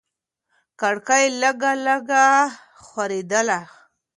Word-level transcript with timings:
کړکۍ 0.79 1.25
لږه 1.41 1.71
لږه 1.85 2.23
ښورېدله. 2.83 3.59